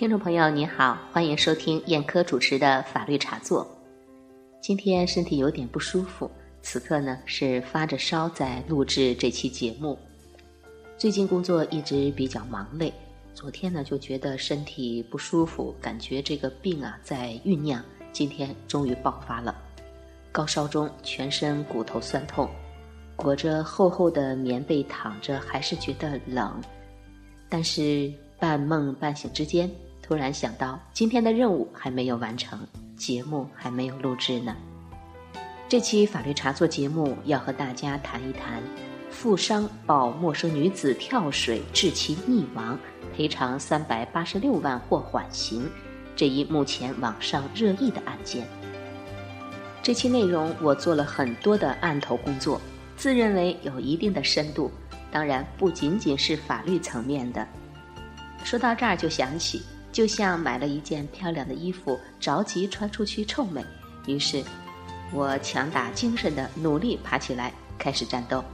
[0.00, 3.68] 听众朋友您好，欢迎收听燕科主持的法律茶座。
[4.62, 6.30] 今天身体有点不舒服，
[6.62, 9.98] 此刻呢是发着烧在录制这期节目。
[10.96, 12.90] 最近工作一直比较忙累，
[13.34, 19.54] 昨天呢就觉得身体不舒服，感觉这个病啊在酝酿，今天终于爆发了。
[20.32, 22.48] 高烧中全身骨头酸痛，
[23.16, 26.58] 裹着厚厚的棉被躺着，还是觉得冷。
[27.50, 29.70] 但是半梦半醒之间。
[30.10, 32.58] 突然想到，今天的任务还没有完成，
[32.96, 34.56] 节目还没有录制呢。
[35.68, 38.60] 这期法律茶座节目要和大家谈一谈：
[39.08, 42.76] 富商抱陌生女子跳水致其溺亡，
[43.14, 45.70] 赔偿三百八十六万或缓刑
[46.16, 48.44] 这一目前网上热议的案件。
[49.80, 52.60] 这期内容我做了很多的案头工作，
[52.96, 54.72] 自认为有一定的深度，
[55.12, 57.46] 当然不仅仅是法律层面的。
[58.42, 59.62] 说到这儿就想起。
[59.92, 63.64] 就像买了一件漂亮的衣服，着急穿出去臭美，
[64.06, 64.42] 于是，
[65.12, 68.44] 我强打精神的努力爬起来，开始战斗。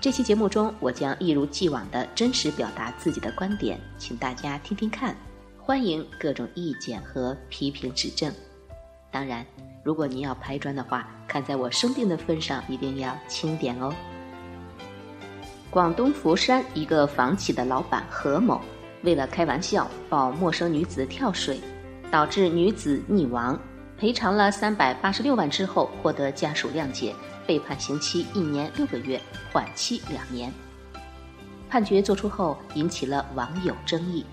[0.00, 5.16] 这期节目中，我将一如既往的真实表达自己的观点，请大家听听看，
[5.58, 8.32] 欢迎各种意见和批评指正。
[9.10, 9.44] 当然，
[9.82, 13.92] 如果您要拍砖的话，看在我生病的份上，一定要轻点哦。
[15.68, 18.60] 广东佛山一个房企的老板何某。
[19.02, 21.60] 为了开玩笑抱陌生女子跳水，
[22.10, 23.58] 导致女子溺亡，
[23.96, 27.14] 赔偿了三百八十六万之后，获得家属谅解，
[27.46, 29.20] 被判刑期一年六个月，
[29.52, 30.52] 缓期两年。
[31.68, 34.24] 判决作出后，引起了网友争议，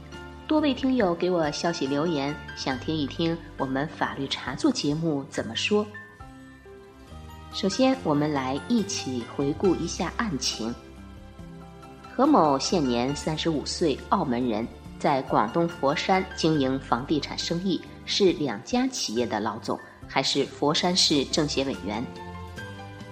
[0.47, 5.85] 多位听友给我消息留言，想听一听我们法律茶座节目怎么说。
[7.51, 10.73] 首先，我们来一起回顾一下案情。
[12.17, 14.65] 何某现年三十五岁，澳门人，
[14.97, 19.77] 在广东佛山经营房地产生意，是两家企业的老总，
[20.07, 22.01] 还是佛山市政协委员。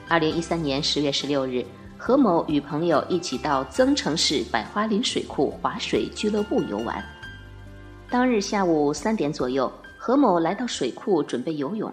[0.08, 1.66] 二零一三年十月十六日，
[1.98, 7.04] 何某与朋友一起到增城市百花林水库划水俱乐部游玩。
[8.10, 11.92] 当日下午三点左右，何某来到水库准备游泳，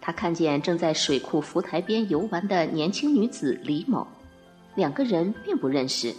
[0.00, 4.06] 他看见正在水库浮台边游玩的年轻女子李某，
[4.76, 6.14] 两个人并不认识。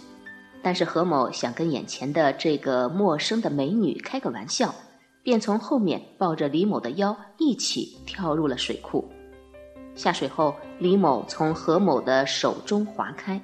[0.64, 4.74] 但是何某想跟眼前的这个陌生的美女开个玩笑，
[5.22, 9.06] 便从后面抱着李某的腰一起跳入了水库。
[9.94, 13.38] 下水后，李某从何某的手中划开。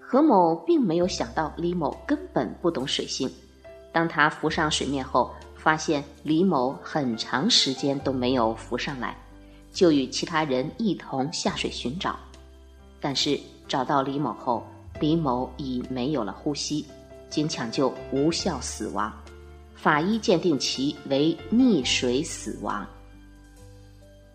[0.00, 3.30] 何某并没有想到李某根本不懂水性。
[3.92, 9.16] 当他浮上水面后，发现李某很长时间都没有浮上来，
[9.70, 12.16] 就与其他人一同下水寻找。
[13.00, 13.38] 但是
[13.68, 14.66] 找到李某后，
[15.00, 16.84] 李某已没有了呼吸，
[17.30, 19.12] 经抢救无效死亡，
[19.74, 22.86] 法医鉴定其为溺水死亡。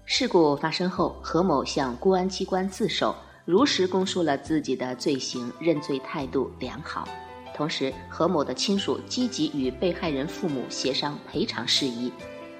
[0.05, 3.15] 事故发生后，何某向公安机关自首，
[3.45, 7.07] 如实供述了自己的罪行，认罪态度良好。
[7.55, 12.11] 同时，何某的亲属积极与被害人父母协商赔偿事宜，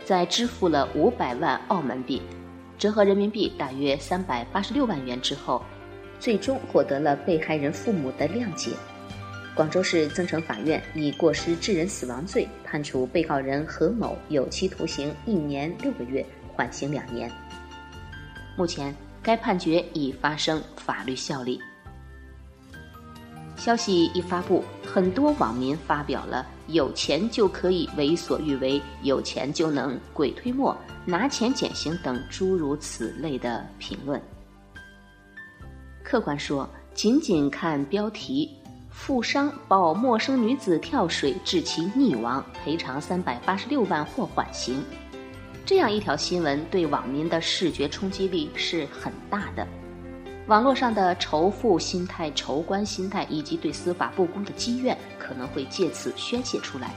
[0.04, 2.22] 在支付了五百万澳门币
[2.78, 5.62] （折合人民币大约三百八十六万元）之后。
[6.24, 8.72] 最终获得了被害人父母的谅解。
[9.54, 17.30] 广州市增城法院以过失致人死亡罪判处被告人何某有期徒刑一年六个月，缓刑两年。
[18.56, 21.60] 目前，该判决已发生法律效力。
[23.58, 34.22] 消息一发布，很多网民发表了“有钱就可以为所欲为，有钱就能鬼推磨，拿钱减刑”等诸如此类的评论。
[36.14, 38.48] 客观说，仅仅看标题
[38.92, 44.84] “富商抱陌生女子跳水致其溺亡，赔偿三百八十六万或缓刑”，
[45.66, 49.68] 这样一条新闻对网民的视觉冲击力是很大的。
[50.46, 56.94] 网络上的仇富心态、仇官心态以及对司法不公的积怨，可能会借此宣泄出来。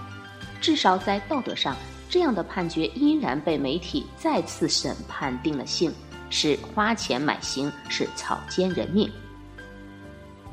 [0.61, 1.75] 至少在道德上，
[2.11, 5.91] 这样的判决依然被媒体再次审判定了性。
[6.39, 9.11] 是花钱买刑，是草菅人命。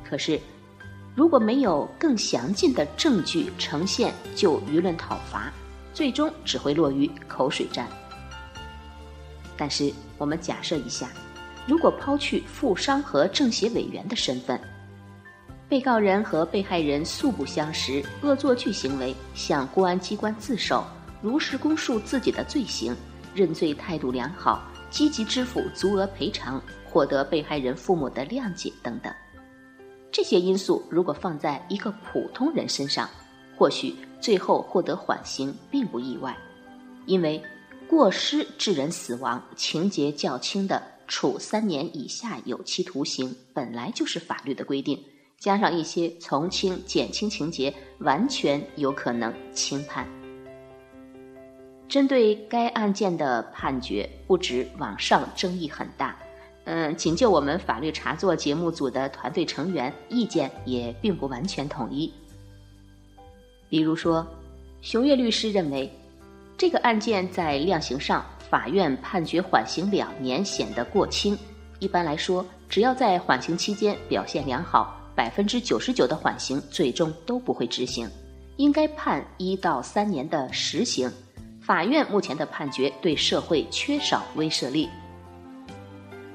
[0.01, 0.39] 可是，
[1.13, 5.51] 如果没有更详尽的证据呈现，就舆论讨伐，
[5.94, 7.85] 最终只会落于口水战。
[9.57, 11.09] 但是，我们假设一下，
[11.68, 14.57] 如果抛去富商和政协委员的身份，
[15.68, 20.85] 被告人和被害人素不相识，恶作剧行为，向公安机关自首，
[21.21, 22.95] 如实供述自己的罪行，
[23.35, 24.63] 认罪态度良好。
[24.94, 29.12] 积极支付足额赔偿，获得被害人父母的谅解等等，
[30.12, 33.10] 这些因素如果放在一个普通人身上，
[33.57, 36.38] 或许最后获得缓刑并不意外，
[37.07, 37.42] 因为
[37.90, 45.04] 过失致人死亡，情节较轻的，处三年以下有期徒刑，本来就是法律的规定，
[45.40, 50.07] 加上一些从轻、减轻情节，完全有可能轻判。
[51.88, 56.18] 针对该案件的判决，不止网上争议很大，
[56.65, 62.12] 嗯，仅就我们法律茶座节目组的团队成员，意见也并不完全统一。
[63.69, 64.25] 比如说，
[64.81, 65.91] 熊岳律师认为，
[66.57, 71.38] 这个案件在量刑上，法院判决缓刑两年显得过轻。
[71.80, 78.09] 一般来说，只要在缓刑期间表现良好，百分之九十九的缓刑最终都不会执行，
[78.57, 81.12] 应该判一到三年的实刑。
[81.65, 84.89] 法院目前的判决对社会缺少威慑力。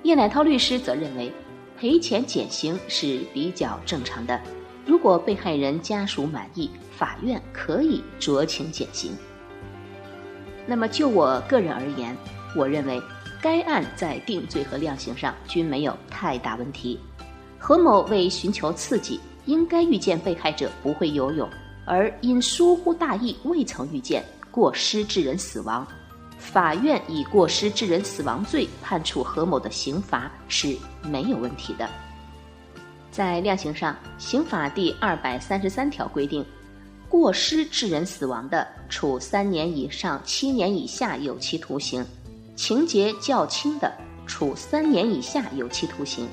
[0.02, 1.30] 叶乃涛律师则认为，
[1.78, 4.40] 赔钱减刑是比较正常的。
[4.86, 9.12] 如果被害人家属满意，法院可以酌情减刑。
[10.66, 12.16] 那么就我个人而言，
[12.56, 13.02] 我认为
[13.42, 16.98] 该案在定罪和量刑上均没有太大问题。
[17.58, 21.46] 何某为寻求刺激，应该预见被害者不会游泳，
[21.84, 24.24] 而因疏忽大意未曾预见。
[24.58, 25.86] 过失致人死亡，
[26.36, 31.88] 法院以过失致人死亡罪判处何某的刑罚是没有问题的。
[33.08, 36.44] 在量刑上，刑法第二百三十三条规定，
[37.08, 42.02] 过失致人死亡的，处三年以上七年以下有期徒刑；
[42.56, 43.88] 情节较轻的，
[44.26, 46.26] 处三年以下有期徒刑。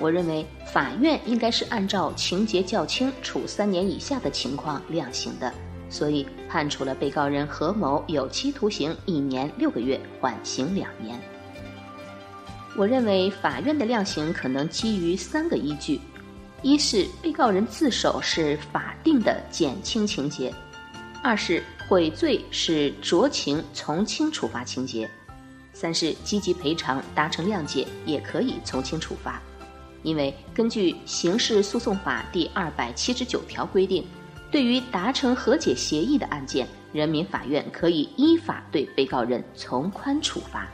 [0.00, 5.54] 我认为，法院应该是按照情节较轻，处三年以下的情况量刑的。
[5.94, 11.16] 所以判处了被告人何某有期徒刑一年六个月，缓刑两年。
[12.76, 16.00] 我认为法院的量刑可能基于三个依据：
[16.62, 20.50] 一是被告人自首是法定的减轻情节；
[21.22, 25.06] 二是悔罪是酌情从轻处罚情节；
[25.72, 29.40] 三是积极赔偿达成谅解也可以从轻处罚。
[30.02, 34.04] 因为根据《刑事诉讼法》第二百七十九条规定。
[34.54, 40.68] 对于达成和解协议的案件，人民法院可以依法对被告人从宽处罚。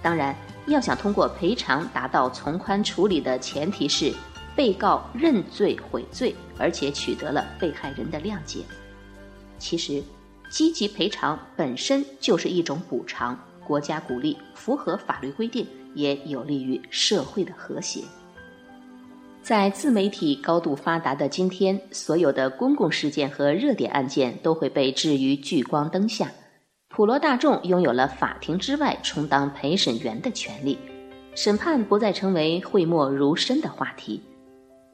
[0.00, 0.32] 当然，
[0.66, 4.14] 要想通过赔偿达到从宽处理的前提是
[4.54, 8.60] 被告认罪悔罪，而且取得了被害人的谅解。
[9.58, 10.00] 其实，
[10.48, 13.36] 积极赔偿本身就是一种补偿，
[13.66, 18.02] 国家鼓励，符合法律规定，也有利于社会的和谐。
[19.44, 26.32] 在自媒体高度发达的今天，所有的公共事件和热点案件都会被置于聚光灯下，
[26.88, 30.78] 普罗大众拥有了法庭之外充当陪审员的权利，
[31.34, 34.18] 审判不再成为讳莫如深的话题。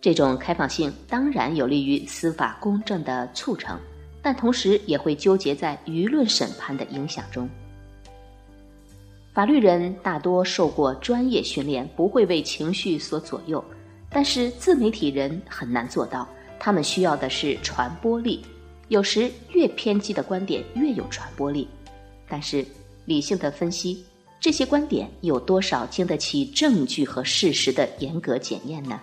[0.01, 3.79] 这种开放性当然有利于司法公正的促成，
[4.21, 7.49] 但同时也会纠结在舆论审判的影响中。
[9.33, 13.65] 法律人大多受过专业训练，不会为情绪所左右。
[14.11, 16.29] 但是自媒体人很难做到，
[16.59, 18.45] 他们需要的是传播力。
[18.89, 21.69] 有时越偏激的观点越有传播力，
[22.29, 22.67] 但是
[23.05, 24.05] 理性的分析，
[24.41, 29.01] 这些观点有多少经得起证据和事实的严格检验呢？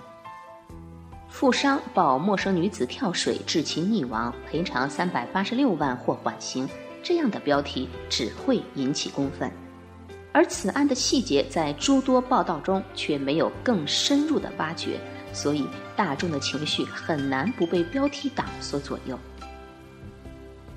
[1.30, 6.68] 富商抱陌生女子跳水致其溺亡，赔偿三百八十六万或缓刑，
[7.02, 9.50] 这样的标题只会引起公愤。
[10.38, 15.00] 而此案的细节在诸多报道中却没有更深入的挖掘，
[15.34, 19.18] 所以大众的情绪很难不被标题党所左右。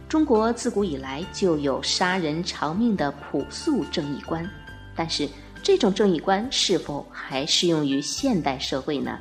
[0.08, 4.48] 中国自古以来就有杀人偿命的朴素正义观，
[4.96, 5.28] 但是
[5.62, 9.18] 这种正义观是否还适用于现代社会呢？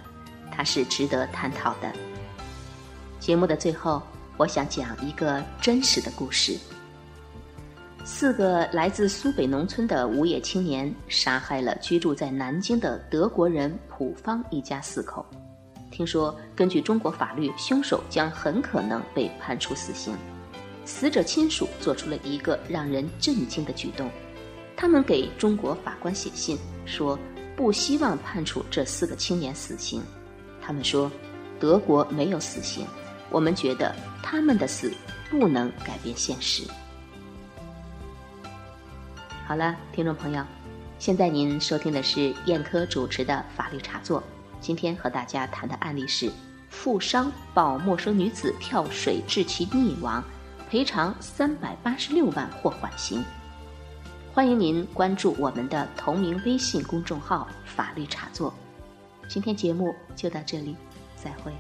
[0.50, 1.92] 它是值得探讨的。
[3.20, 4.02] 节目的最后，
[4.38, 6.58] 我想讲一个真实的故事。
[8.06, 15.26] 四个来自苏北农村的无业青年杀害了居住在南京的德国人普方一家四口。
[15.92, 20.16] 听说，根据中国法律，凶手将很可能被判处死刑。
[20.86, 24.10] 死者亲属做出了一个让人震惊的举动，
[24.76, 27.18] 他们给中国法官写信说，
[27.56, 30.02] 不希望判处这四个青年死刑。
[30.62, 31.12] 他们说，
[31.60, 32.88] 德国没有死刑，
[33.30, 34.92] 我们觉得他们的死
[35.30, 36.64] 不能改变现实。
[39.50, 40.46] 好了，听众朋友，
[41.00, 44.22] 现在您收听的是燕科主持的法律茶座。
[44.62, 46.32] 今天和大家谈的案例是：
[46.70, 50.24] 富商抱陌生女子跳水致其溺亡，
[50.70, 53.26] 赔偿三百八十六万或缓刑。
[54.32, 58.54] 欢迎您关注我们的同名微信公众号“法律茶座”。
[59.28, 60.76] 今天节目就到这里，
[61.16, 61.52] 再会。